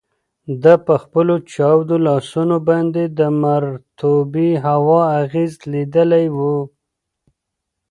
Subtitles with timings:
[0.63, 6.39] ده په خپلو چاودو لاسونو باندې د مرطوبې هوا اغیز لیدلی و.